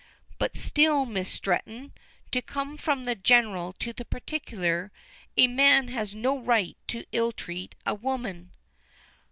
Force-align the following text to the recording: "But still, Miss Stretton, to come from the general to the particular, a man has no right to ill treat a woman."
"But 0.39 0.57
still, 0.57 1.05
Miss 1.05 1.29
Stretton, 1.31 1.93
to 2.31 2.41
come 2.41 2.75
from 2.75 3.03
the 3.03 3.13
general 3.13 3.73
to 3.73 3.93
the 3.93 4.03
particular, 4.03 4.91
a 5.37 5.45
man 5.45 5.89
has 5.89 6.15
no 6.15 6.35
right 6.39 6.75
to 6.87 7.05
ill 7.11 7.31
treat 7.31 7.75
a 7.85 7.93
woman." 7.93 8.51